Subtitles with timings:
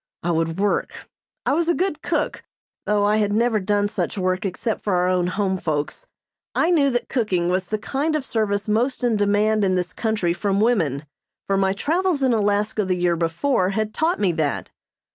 [0.23, 1.07] I would work.
[1.45, 2.41] I was a good cook,
[2.87, 6.07] though I had never done such work except for our own home folks.
[6.55, 10.33] I knew that cooking was the kind of service most in demand in this country
[10.33, 11.05] from women,
[11.45, 14.71] for my travels in Alaska the year before had taught me that.